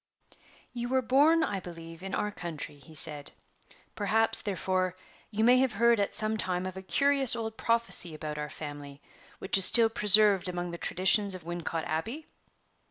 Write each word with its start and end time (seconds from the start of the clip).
"You 0.73 0.89
were 0.89 1.03
born, 1.03 1.43
I 1.43 1.59
believe, 1.59 2.01
in 2.01 2.15
our 2.15 2.31
county," 2.31 2.79
he 2.79 2.95
said; 2.95 3.31
"perhaps, 3.93 4.41
therefore, 4.41 4.97
you 5.29 5.43
may 5.43 5.59
have 5.59 5.73
heard 5.73 5.99
at 5.99 6.15
some 6.15 6.37
time 6.37 6.65
of 6.65 6.75
a 6.75 6.81
curious 6.81 7.35
old 7.35 7.55
prophecy 7.55 8.15
about 8.15 8.39
our 8.39 8.49
family, 8.49 8.99
which 9.37 9.59
is 9.59 9.65
still 9.65 9.89
preserved 9.89 10.49
among 10.49 10.71
the 10.71 10.79
traditions 10.79 11.35
of 11.35 11.43
Wincot 11.43 11.83
Abbey?" 11.85 12.25